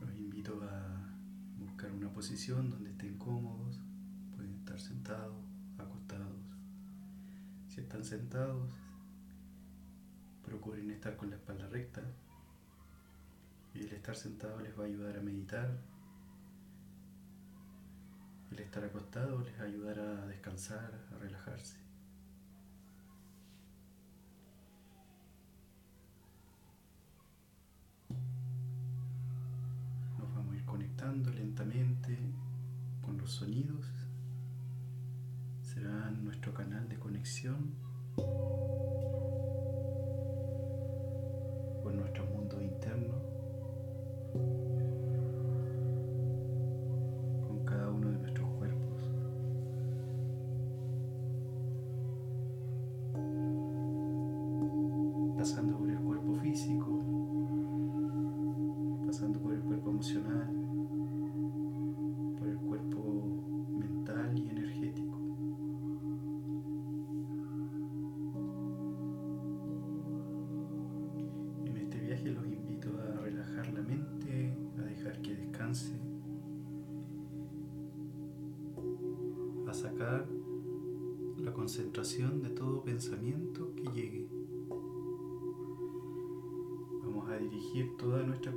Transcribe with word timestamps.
Los 0.00 0.16
invito 0.16 0.60
a 0.64 1.08
buscar 1.56 1.92
una 1.92 2.12
posición 2.12 2.68
donde 2.68 2.90
estén 2.90 3.16
cómodos, 3.16 3.78
pueden 4.34 4.54
estar 4.54 4.80
sentados, 4.80 5.36
acostados. 5.78 6.42
Si 7.68 7.80
están 7.80 8.04
sentados, 8.04 8.72
procuren 10.44 10.90
estar 10.90 11.16
con 11.16 11.30
la 11.30 11.36
espalda 11.36 11.68
recta 11.68 12.02
y 13.72 13.82
el 13.82 13.92
estar 13.92 14.16
sentado 14.16 14.58
les 14.60 14.76
va 14.76 14.82
a 14.82 14.86
ayudar 14.86 15.18
a 15.18 15.20
meditar. 15.20 15.70
El 18.50 18.58
estar 18.58 18.82
acostado 18.82 19.42
les 19.42 19.56
va 19.56 19.62
a 19.62 19.66
ayudar 19.66 20.00
a 20.00 20.26
descansar, 20.26 20.90
a 21.14 21.18
relajarse. 21.18 21.81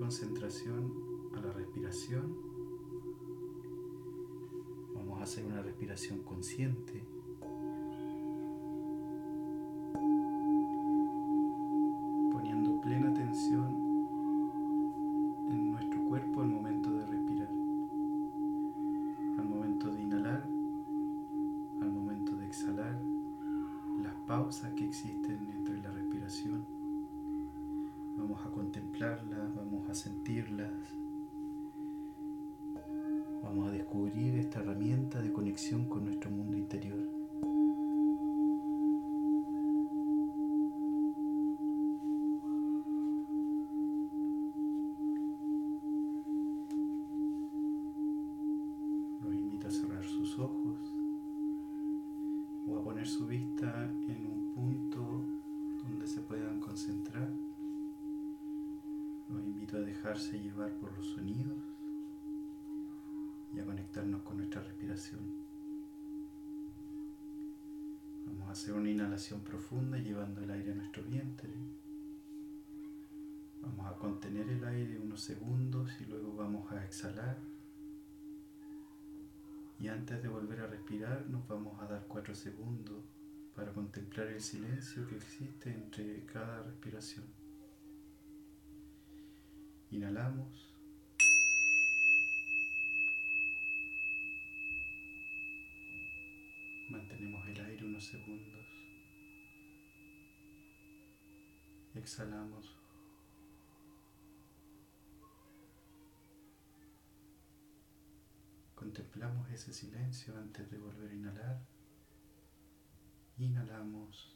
Concentración 0.06 1.32
a 1.36 1.42
la 1.42 1.52
respiración. 1.52 2.38
Vamos 4.94 5.20
a 5.20 5.24
hacer 5.24 5.44
una 5.44 5.64
respiración 5.64 6.22
consciente. 6.22 7.02
Profunda 69.68 69.98
llevando 69.98 70.42
el 70.44 70.52
aire 70.52 70.74
a 70.74 70.76
nuestro 70.76 71.02
vientre. 71.04 71.50
Vamos 73.62 73.88
a 73.88 73.96
contener 73.98 74.48
el 74.48 74.64
aire 74.64 75.00
unos 75.00 75.22
segundos 75.22 75.90
y 76.00 76.06
luego 76.06 76.36
vamos 76.36 76.72
a 76.72 76.86
exhalar. 76.86 77.40
Y 79.80 79.88
antes 79.88 80.22
de 80.22 80.30
volver 80.30 80.60
a 80.60 80.68
respirar 80.68 81.28
nos 81.30 81.48
vamos 81.48 81.82
a 81.82 81.88
dar 81.88 82.06
cuatro 82.08 82.36
segundos 82.36 83.04
para 83.56 83.74
contemplar 83.74 84.28
el 84.28 84.40
silencio 84.40 85.08
que 85.08 85.16
existe 85.16 85.74
entre 85.74 86.24
cada 86.26 86.62
respiración. 86.62 87.26
Inhalamos. 89.90 90.72
Mantenemos 96.92 97.48
el 97.48 97.62
aire 97.62 97.84
unos 97.84 98.06
segundos. 98.06 98.75
Exhalamos. 101.96 102.76
Contemplamos 108.76 109.50
ese 109.50 109.72
silencio 109.72 110.38
antes 110.38 110.70
de 110.70 110.78
volver 110.78 111.10
a 111.10 111.14
inhalar. 111.14 111.62
Inhalamos. 113.38 114.36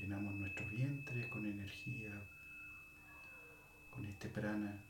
Llenamos 0.00 0.34
nuestro 0.34 0.66
vientre 0.70 1.28
con 1.28 1.44
energía, 1.44 2.22
con 3.94 4.06
este 4.06 4.30
prana. 4.30 4.82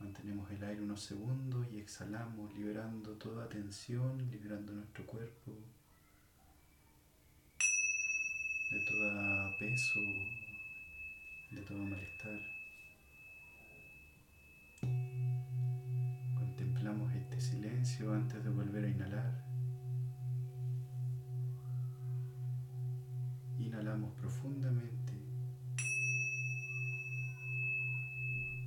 Mantenemos 0.00 0.50
el 0.50 0.64
aire 0.64 0.80
unos 0.80 1.02
segundos 1.02 1.66
y 1.70 1.78
exhalamos, 1.78 2.54
liberando 2.54 3.18
toda 3.18 3.46
tensión, 3.48 4.30
liberando 4.30 4.72
nuestro 4.72 5.04
cuerpo 5.04 5.77
de 8.70 8.80
todo 8.80 9.56
peso, 9.58 10.00
de 11.50 11.62
todo 11.62 11.78
malestar. 11.78 12.38
Contemplamos 16.34 17.14
este 17.14 17.40
silencio 17.40 18.12
antes 18.12 18.44
de 18.44 18.50
volver 18.50 18.84
a 18.84 18.88
inhalar. 18.88 19.44
Inhalamos 23.58 24.12
profundamente, 24.20 25.14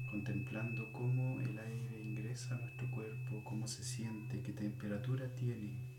contemplando 0.10 0.92
cómo 0.94 1.40
el 1.42 1.60
aire 1.60 2.02
ingresa 2.02 2.56
a 2.56 2.60
nuestro 2.60 2.90
cuerpo, 2.90 3.44
cómo 3.44 3.68
se 3.68 3.84
siente, 3.84 4.42
qué 4.42 4.54
temperatura 4.54 5.34
tiene, 5.36 5.92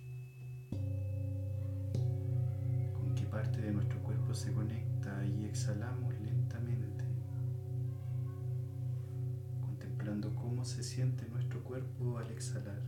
parte 3.33 3.63
de 3.63 3.73
nuestro 3.73 3.99
cuerpo 4.03 4.35
se 4.35 4.53
conecta 4.53 5.25
y 5.25 5.47
exhalamos 5.47 6.15
lentamente, 6.21 7.03
contemplando 9.63 10.35
cómo 10.35 10.67
se 10.67 10.83
siente 10.83 11.27
nuestro 11.31 11.65
cuerpo 11.65 12.19
al 12.19 12.31
exhalar, 12.31 12.83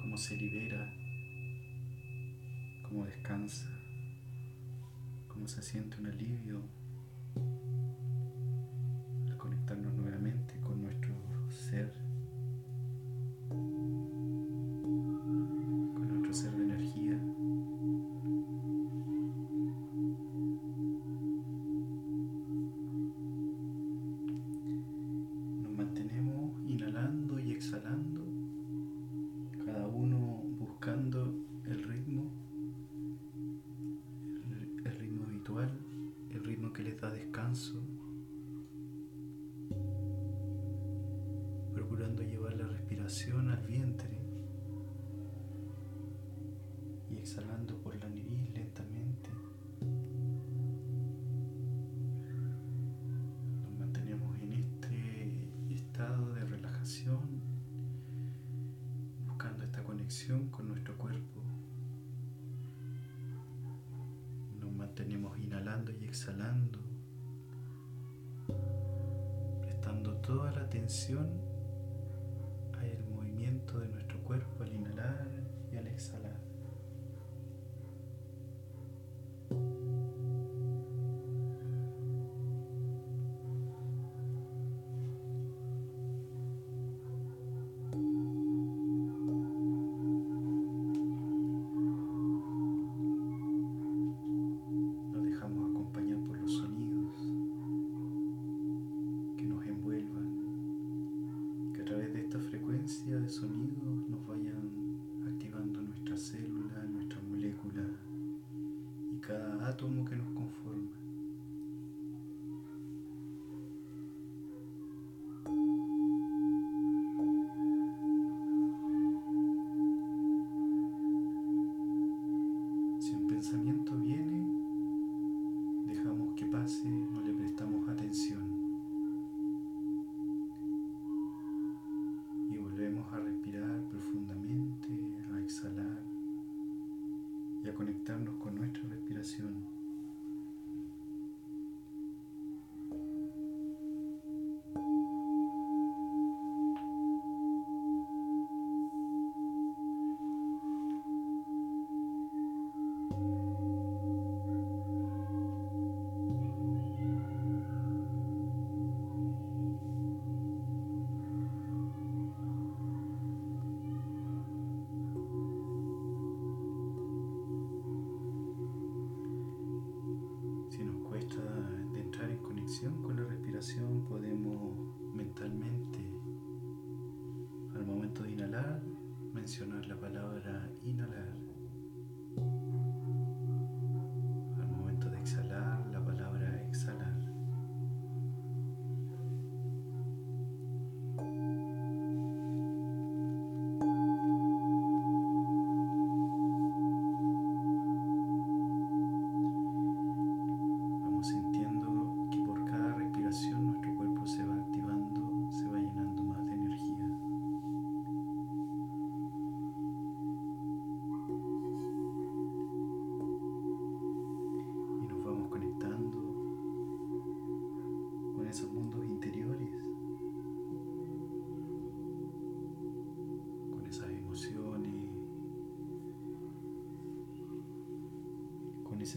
cómo 0.00 0.16
se 0.16 0.36
libera 0.36 0.88
cómo 2.88 3.06
descansa, 3.06 3.68
cómo 5.26 5.48
se 5.48 5.62
siente 5.62 5.98
un 5.98 6.06
alivio 6.06 6.62
exhalando, 66.14 66.78
prestando 69.62 70.14
toda 70.18 70.52
la 70.52 70.60
atención 70.60 71.28
al 72.78 73.04
movimiento 73.08 73.80
de 73.80 73.88
nuestro 73.88 74.22
cuerpo 74.22 74.62
al 74.62 74.72
inhalar 74.72 75.26
y 75.72 75.76
al 75.76 75.88
exhalar. 75.88 76.53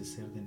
ser 0.08 0.26
de 0.34 0.47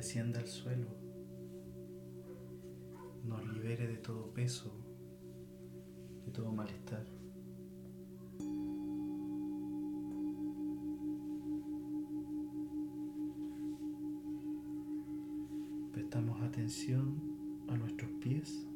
descienda 0.00 0.40
al 0.40 0.46
suelo, 0.46 0.86
nos 3.22 3.46
libere 3.52 3.86
de 3.86 3.98
todo 3.98 4.32
peso, 4.32 4.72
de 6.24 6.32
todo 6.32 6.50
malestar. 6.52 7.04
Prestamos 15.92 16.40
atención 16.40 17.20
a 17.68 17.76
nuestros 17.76 18.10
pies. 18.22 18.69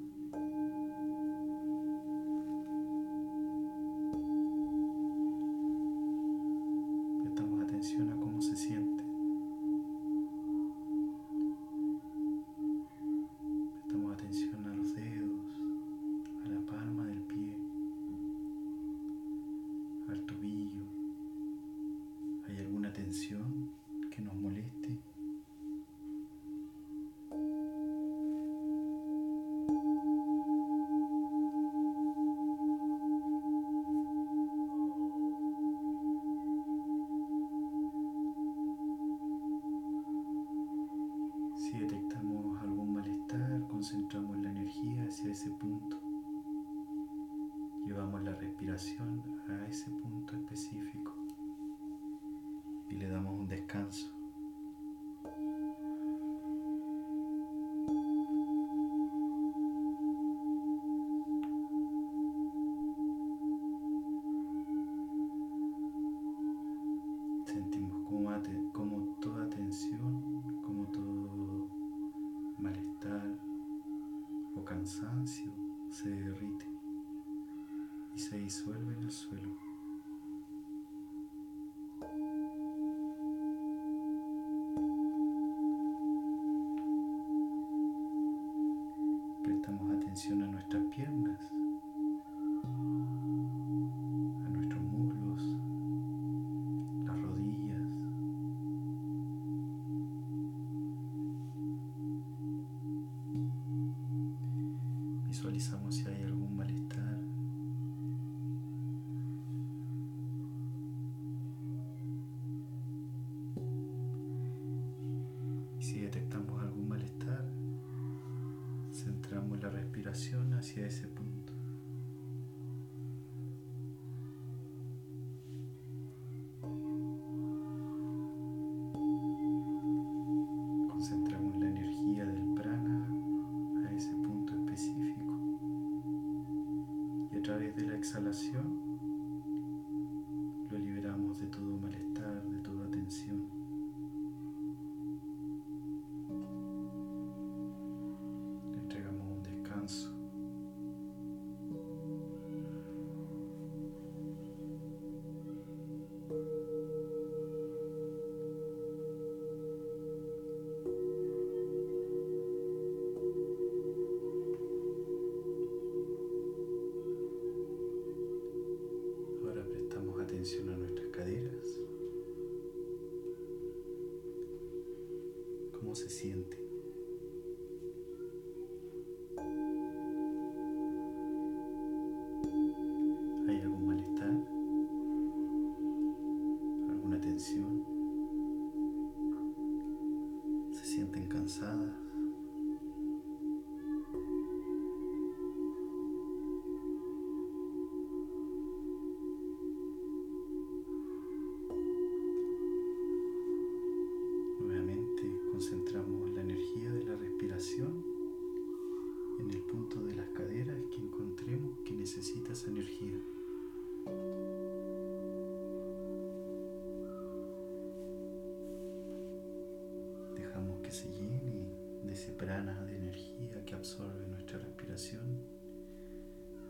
prana 222.37 222.85
de 222.85 222.97
energía 222.97 223.65
que 223.65 223.75
absorbe 223.75 224.27
nuestra 224.27 224.59
respiración 224.59 225.43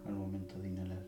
al 0.05 0.15
momento 0.15 0.59
de 0.59 0.69
inhalar. 0.69 1.05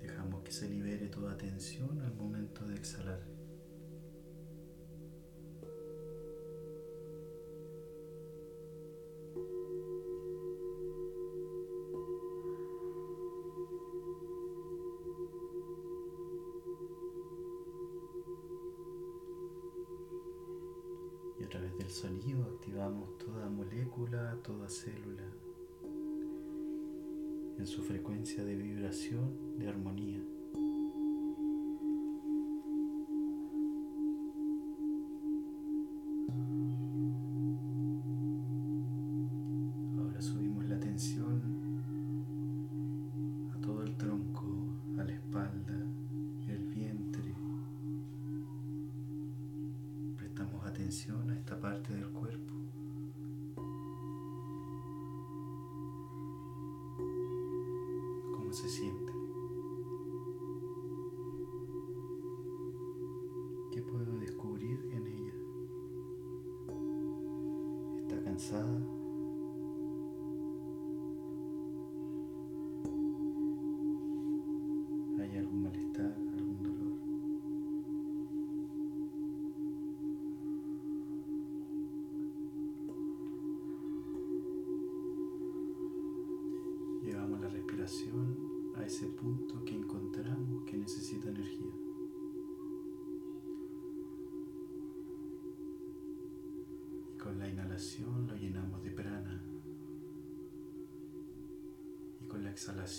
Dejamos 0.00 0.42
que 0.42 0.52
se 0.52 0.68
libere 0.68 1.08
toda 1.08 1.36
tensión 1.36 2.00
al 2.00 2.14
momento 2.14 2.66
de 2.66 2.74
exhalar. 2.74 3.20
activamos 22.46 23.16
toda 23.18 23.48
molécula, 23.48 24.38
toda 24.42 24.68
célula 24.68 25.24
en 27.58 27.66
su 27.66 27.82
frecuencia 27.82 28.44
de 28.44 28.54
vibración 28.54 29.58
de 29.58 29.68
armonía. 29.68 30.35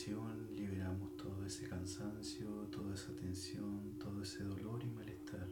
liberamos 0.06 1.18
todo 1.18 1.44
ese 1.44 1.68
cansancio, 1.68 2.48
toda 2.72 2.94
esa 2.94 3.16
tensión, 3.16 3.98
todo 3.98 4.22
ese 4.22 4.44
dolor 4.44 4.84
y 4.84 4.90
malestar. 4.90 5.48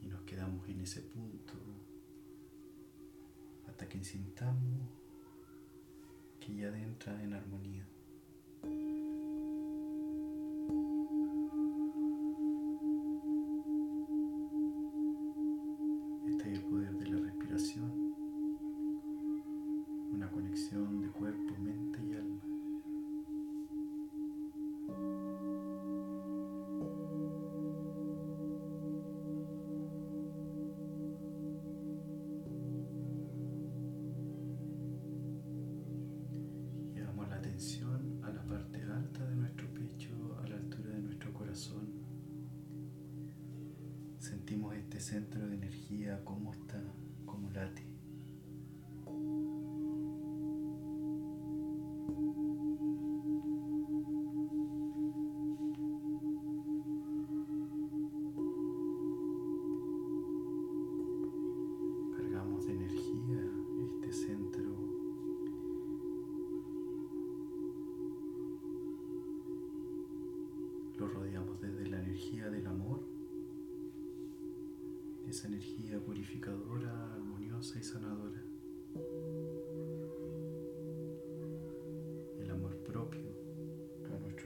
Y 0.00 0.06
nos 0.06 0.22
quedamos 0.22 0.68
en 0.68 0.80
ese 0.80 1.02
punto 1.02 1.54
hasta 3.66 3.88
que 3.88 4.04
sintamos 4.04 4.88
que 6.38 6.54
ya 6.54 6.78
entra 6.78 7.20
en 7.22 7.34
armonía. 7.34 7.89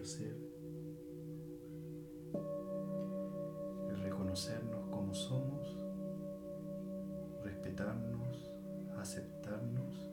Ser. 0.05 0.37
El 3.91 4.01
reconocernos 4.03 4.87
como 4.89 5.15
somos, 5.15 5.77
respetarnos, 7.43 8.53
aceptarnos 8.99 10.13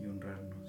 y 0.00 0.06
honrarnos. 0.06 0.60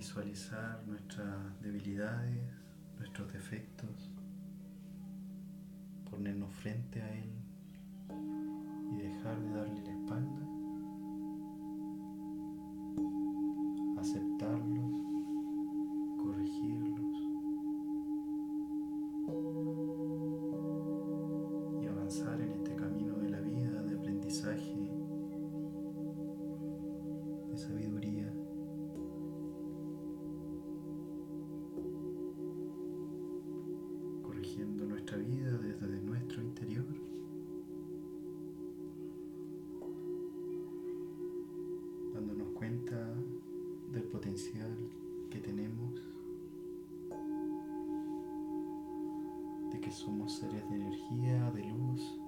visualizar 0.00 0.82
nuestras 0.86 1.60
debilidades, 1.60 2.40
nuestros 2.98 3.30
defectos, 3.34 4.10
frente 6.60 7.00
a 7.00 7.08
Él 7.14 7.39
de 50.38 50.76
energía, 50.76 51.50
de 51.50 51.64
luz, 51.64 52.19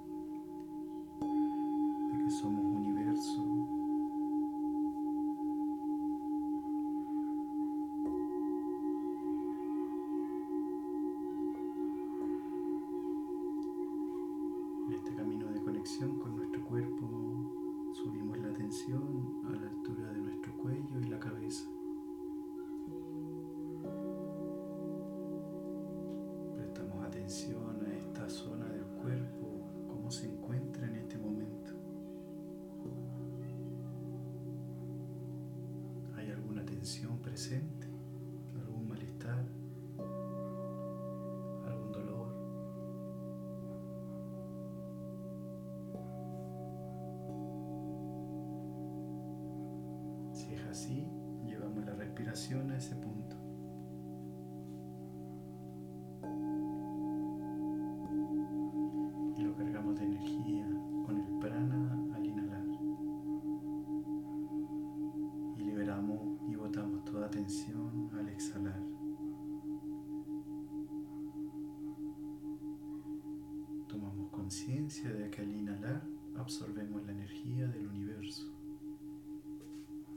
de 75.00 75.30
que 75.30 75.40
al 75.40 75.50
inhalar 75.50 76.06
absorbemos 76.36 77.02
la 77.06 77.12
energía 77.12 77.66
del 77.66 77.86
universo. 77.86 78.52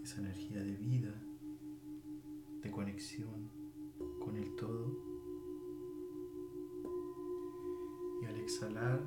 Esa 0.03 0.19
energía 0.19 0.61
de 0.61 0.75
vida, 0.75 1.13
de 2.61 2.71
conexión 2.71 3.49
con 4.19 4.35
el 4.35 4.53
todo. 4.57 4.99
Y 8.21 8.25
al 8.25 8.35
exhalar, 8.35 9.01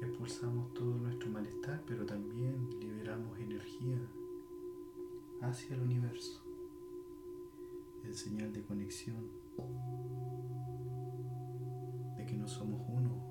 expulsamos 0.00 0.72
todo 0.72 0.96
nuestro 0.96 1.28
malestar, 1.30 1.84
pero 1.86 2.06
también 2.06 2.80
liberamos 2.80 3.38
energía 3.38 4.00
hacia 5.42 5.76
el 5.76 5.82
universo, 5.82 6.42
en 8.04 8.14
señal 8.14 8.54
de 8.54 8.62
conexión, 8.62 9.28
de 12.16 12.24
que 12.24 12.36
no 12.36 12.48
somos 12.48 12.80
uno, 12.88 13.29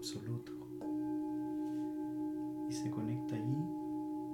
absoluto. 0.00 0.52
Y 2.70 2.72
se 2.72 2.90
conecta 2.90 3.36
allí 3.36 3.66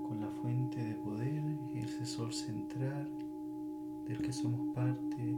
con 0.07 0.21
la 0.21 0.31
fuente 0.41 0.81
de 0.81 0.95
poder, 0.95 1.43
ese 1.75 2.07
sol 2.07 2.33
central 2.33 3.11
del 4.07 4.19
que 4.19 4.33
somos 4.33 4.73
parte, 4.73 5.37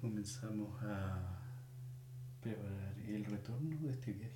comenzamos 0.00 0.82
a 0.82 1.40
preparar 2.40 2.94
el 3.06 3.24
retorno 3.24 3.78
de 3.80 3.90
este 3.90 4.12
viaje. 4.12 4.31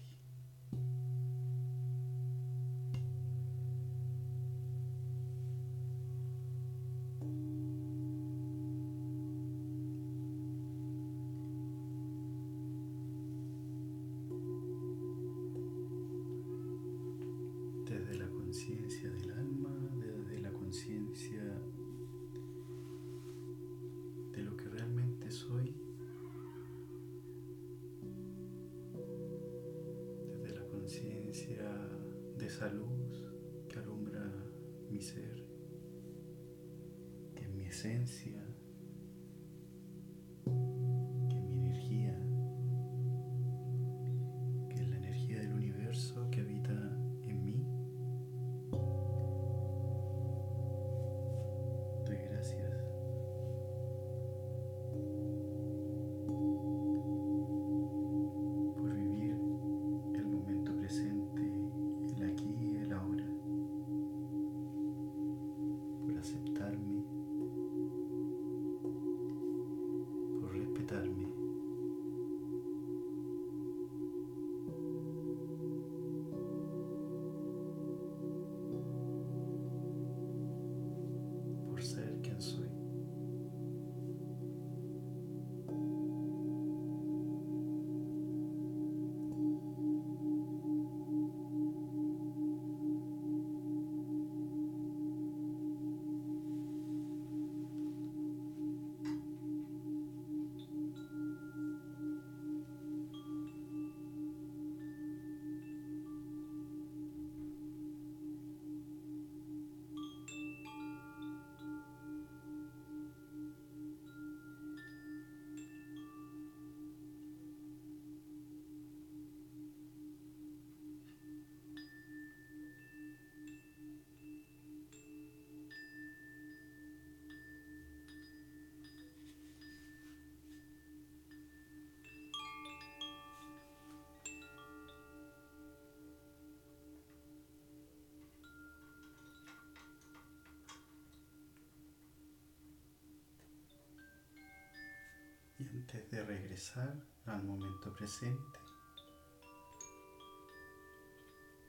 Antes 145.86 146.10
de 146.10 146.24
regresar 146.24 146.96
al 147.26 147.44
momento 147.44 147.94
presente, 147.94 148.58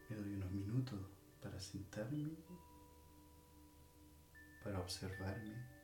me 0.09 0.15
doy 0.15 0.34
unos 0.34 0.51
minutos 0.51 0.99
para 1.39 1.59
sentarme, 1.59 2.36
para 4.63 4.80
observarme. 4.80 5.76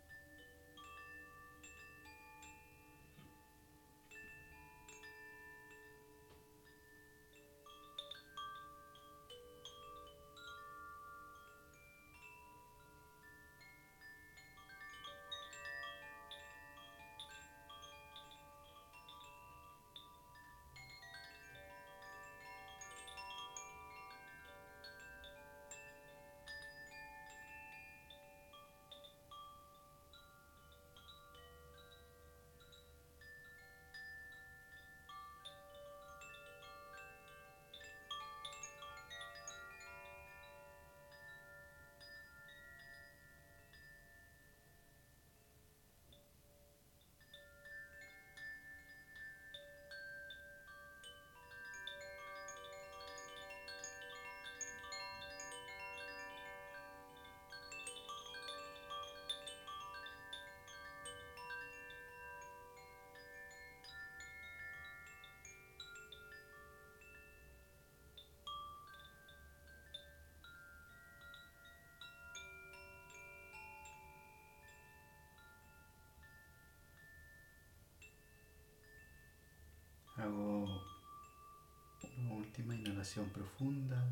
Inhalación 82.76 83.30
profunda, 83.30 84.06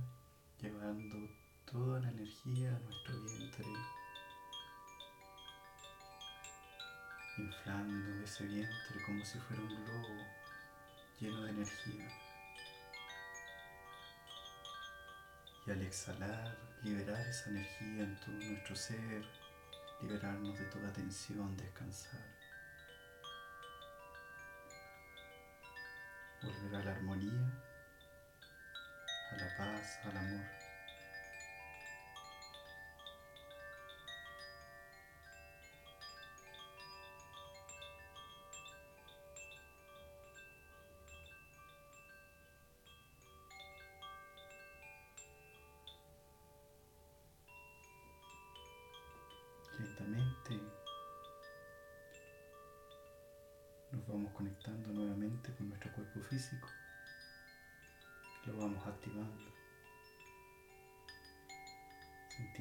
llevando 0.60 1.30
toda 1.66 2.00
la 2.00 2.10
energía 2.10 2.76
a 2.76 2.80
nuestro 2.80 3.22
vientre, 3.22 3.66
inflando 7.38 8.24
ese 8.24 8.46
vientre 8.46 9.04
como 9.06 9.26
si 9.26 9.40
fuera 9.40 9.62
un 9.62 9.86
globo 9.86 10.26
lleno 11.20 11.44
de 11.44 11.50
energía. 11.52 12.10
Y 15.68 15.72
al 15.72 15.82
exhalar, 15.84 16.58
liberar 16.84 17.28
esa 17.28 17.50
energía 17.50 18.04
en 18.04 18.20
todo 18.20 18.36
nuestro 18.36 18.76
ser, 18.76 19.26
liberarnos 20.02 20.58
de 20.58 20.66
toda 20.66 20.92
tensión, 20.92 21.56
descansar. 21.58 22.42
volver 26.42 26.76
a 26.76 26.84
la 26.84 26.92
armonía, 26.92 27.71
a 29.32 29.36
la 29.38 29.48
paz, 29.58 30.00
al 30.06 30.18
amor. 30.18 30.61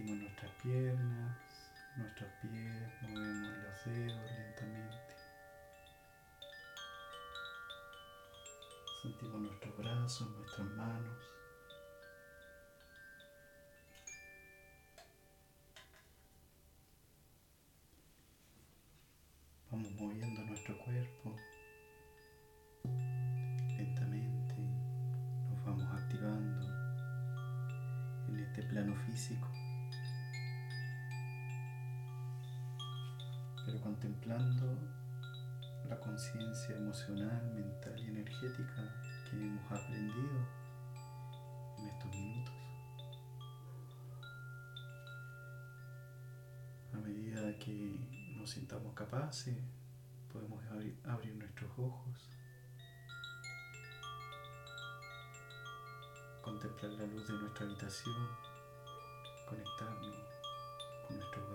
Sentimos 0.00 0.22
nuestras 0.22 0.52
piernas, 0.62 1.36
nuestros 1.98 2.30
pies, 2.40 3.02
movemos 3.02 3.52
los 3.58 3.84
dedos 3.84 4.30
lentamente. 4.30 5.14
Sentimos 9.02 9.40
nuestros 9.42 9.76
brazos, 9.76 10.30
nuestras 10.38 10.68
manos. 10.68 11.18
Vamos 19.70 19.92
moviendo 19.92 20.40
nuestro 20.44 20.78
cuerpo 20.78 21.36
pero 33.70 33.82
contemplando 33.82 34.76
la 35.88 35.96
conciencia 36.00 36.76
emocional, 36.76 37.52
mental 37.54 37.96
y 38.00 38.08
energética 38.08 38.82
que 39.30 39.36
hemos 39.36 39.64
aprendido 39.70 40.48
en 41.78 41.86
estos 41.86 42.10
minutos. 42.10 42.54
A 46.92 46.96
medida 46.96 47.56
que 47.60 48.34
nos 48.36 48.50
sintamos 48.50 48.92
capaces, 48.94 49.56
podemos 50.32 50.64
abrir, 51.04 51.36
nuestros 51.36 51.70
ojos, 51.78 52.28
contemplar 56.42 56.90
la 56.92 57.06
luz 57.06 57.28
de 57.28 57.34
nuestra 57.34 57.66
habitación, 57.66 58.28
conectarnos 59.48 60.16
con 61.06 61.18
nuestro 61.18 61.49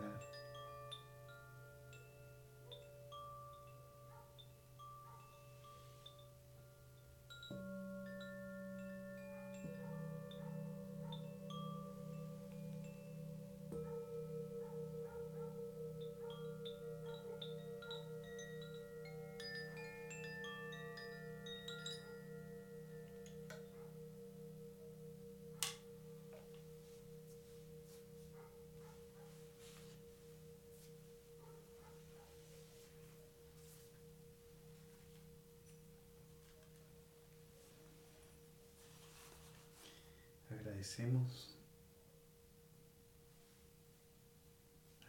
agradecemos 40.85 41.57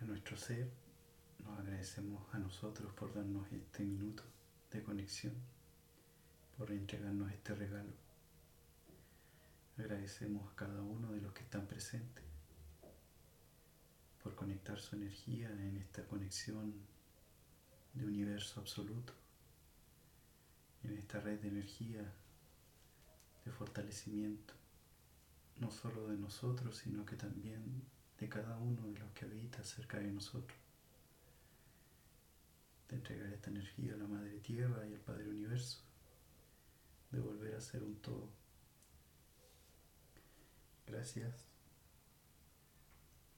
a 0.01 0.05
nuestro 0.07 0.35
ser, 0.39 0.71
nos 1.45 1.59
agradecemos 1.59 2.35
a 2.35 2.39
nosotros 2.39 2.95
por 2.95 3.13
darnos 3.13 3.47
este 3.53 3.85
minuto 3.85 4.23
de 4.71 4.83
conexión, 4.83 5.35
por 6.57 6.73
entregarnos 6.73 7.31
este 7.31 7.55
regalo. 7.55 7.93
Agradecemos 9.77 10.51
a 10.51 10.57
cada 10.57 10.81
uno 10.81 11.13
de 11.13 11.21
los 11.21 11.35
que 11.35 11.43
están 11.43 11.67
presentes 11.67 12.25
por 14.23 14.35
conectar 14.35 14.81
su 14.81 14.97
energía 14.97 15.51
en 15.51 15.77
esta 15.77 16.07
conexión 16.07 16.73
de 17.93 18.07
universo 18.07 18.61
absoluto, 18.61 19.13
en 20.85 20.97
esta 20.97 21.21
red 21.21 21.39
de 21.39 21.49
energía 21.49 22.01
de 23.45 23.53
fortalecimiento 23.53 24.55
no 25.59 25.71
solo 25.71 26.09
de 26.09 26.17
nosotros, 26.17 26.77
sino 26.79 27.05
que 27.05 27.17
también 27.17 27.83
de 28.19 28.29
cada 28.29 28.57
uno 28.59 28.87
de 28.89 28.99
los 28.99 29.11
que 29.13 29.25
habita 29.25 29.63
cerca 29.65 29.99
de 29.99 30.11
nosotros. 30.13 30.59
De 32.89 32.97
entregar 32.97 33.33
esta 33.33 33.51
energía 33.51 33.95
a 33.95 33.97
la 33.97 34.07
Madre 34.07 34.39
Tierra 34.39 34.87
y 34.87 34.95
al 34.95 35.01
Padre 35.01 35.29
Universo, 35.29 35.81
de 37.11 37.21
volver 37.21 37.55
a 37.55 37.61
ser 37.61 37.83
un 37.83 37.97
todo. 37.97 38.29
Gracias. 40.87 41.35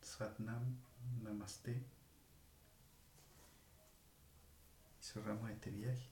Satnam, 0.02 0.76
Namaste. 1.22 1.82
Y 5.00 5.02
cerramos 5.02 5.50
este 5.50 5.70
viaje 5.70 6.10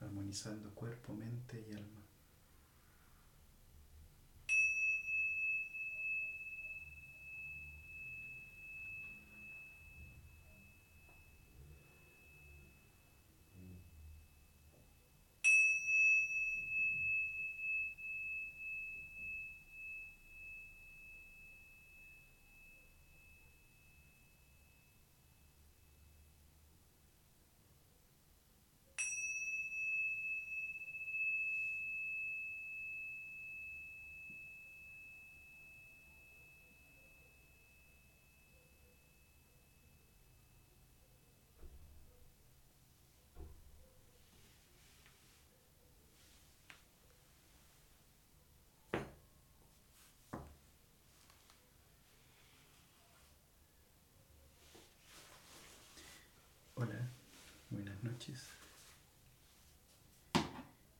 armonizando 0.00 0.70
cuerpo, 0.74 1.12
mente 1.12 1.64
y 1.68 1.74
alma. 1.74 1.99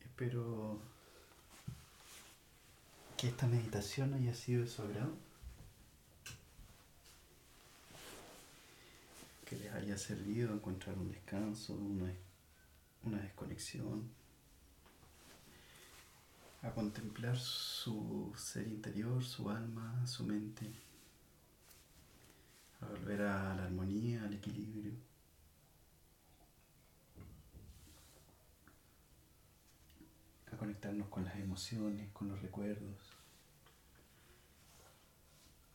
Espero 0.02 0.80
que 3.18 3.28
esta 3.28 3.46
meditación 3.46 4.14
haya 4.14 4.34
sido 4.34 4.62
de 4.62 4.68
su 4.68 4.80
agrado, 4.80 5.12
que 9.44 9.56
les 9.56 9.70
haya 9.74 9.98
servido 9.98 10.50
a 10.50 10.54
encontrar 10.54 10.96
un 10.96 11.10
descanso, 11.10 11.74
una, 11.74 12.10
una 13.04 13.18
desconexión, 13.18 14.08
a 16.62 16.70
contemplar 16.70 17.36
su 17.38 18.32
ser 18.34 18.66
interior, 18.66 19.22
su 19.22 19.50
alma, 19.50 20.06
su 20.06 20.24
mente, 20.24 20.70
a 22.80 22.86
volver 22.86 23.20
a 23.22 23.54
la 23.56 23.64
armonía, 23.64 24.24
al 24.24 24.32
equilibrio. 24.32 25.09
Conectarnos 30.60 31.08
con 31.08 31.24
las 31.24 31.36
emociones, 31.36 32.12
con 32.12 32.28
los 32.28 32.42
recuerdos, 32.42 33.16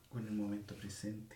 con 0.09 0.27
el 0.27 0.31
momento 0.31 0.75
presente. 0.75 1.35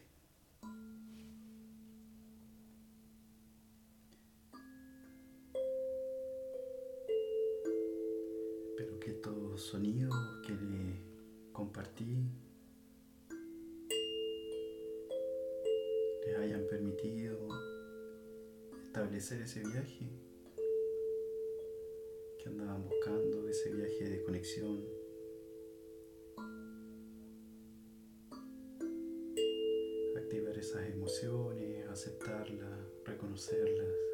Espero 8.69 8.99
que 8.99 9.09
estos 9.09 9.63
sonidos 9.63 10.13
que 10.45 10.53
le 10.53 11.01
compartí 11.51 12.29
les 16.27 16.37
hayan 16.37 16.67
permitido 16.69 17.47
establecer 18.83 19.41
ese 19.41 19.61
viaje 19.61 20.28
andaban 22.49 22.83
buscando, 22.83 23.47
ese 23.47 23.73
viaje 23.73 24.09
de 24.09 24.23
conexión. 24.23 24.85
Activar 30.17 30.57
esas 30.57 30.89
emociones, 30.89 31.87
aceptarlas, 31.87 32.79
reconocerlas 33.05 34.09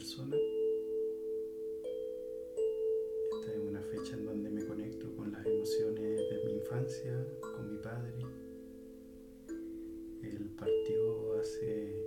Esta 0.00 0.22
es 3.52 3.58
una 3.58 3.82
fecha 3.82 4.14
en 4.14 4.24
donde 4.24 4.48
me 4.48 4.64
conecto 4.64 5.14
con 5.14 5.30
las 5.30 5.44
emociones 5.44 6.16
de 6.16 6.42
mi 6.46 6.52
infancia, 6.54 7.22
con 7.38 7.70
mi 7.70 7.76
padre. 7.76 8.14
Él 10.22 10.50
partió 10.58 11.34
hace 11.38 12.02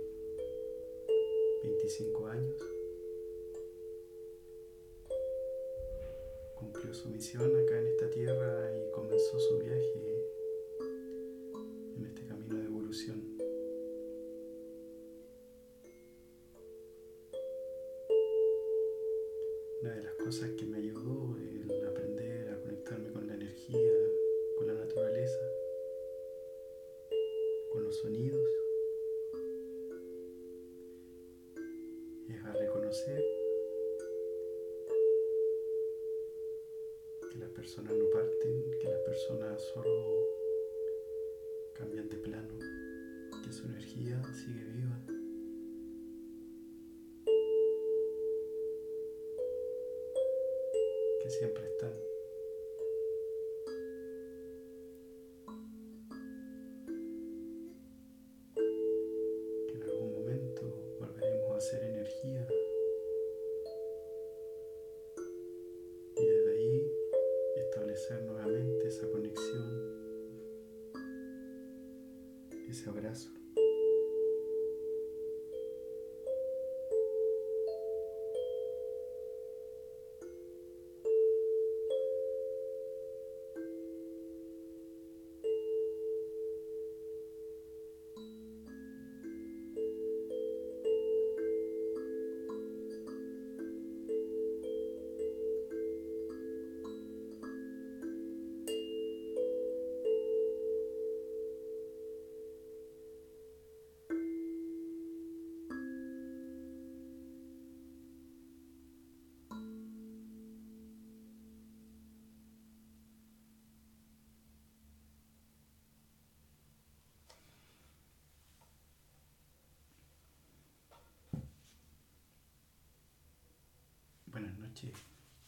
25 1.62 2.26
años. 2.26 2.60
Cumplió 6.56 6.92
su 6.92 7.10
misión 7.10 7.54
acá 7.62 7.78
en 7.78 7.86
esta 7.86 8.10
tierra 8.10 8.76
y 8.76 8.90
comenzó 8.90 9.38
su 9.38 9.58
viaje 9.58 10.03
cosa 20.24 20.56
que 20.56 20.64
me 20.64 20.78
ayudó. 20.78 21.23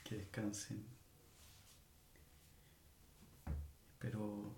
que 0.04 0.16
descansen. 0.16 0.84
Espero 3.92 4.54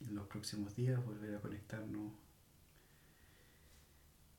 en 0.00 0.14
los 0.14 0.26
próximos 0.26 0.74
días 0.76 1.02
volver 1.04 1.34
a 1.34 1.40
conectarnos 1.40 2.12